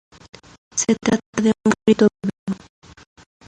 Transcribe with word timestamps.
Se 0.75 0.95
trata 0.99 1.43
de 1.43 1.51
un 1.63 1.71
Cristo 1.85 2.07
vivo. 2.23 2.57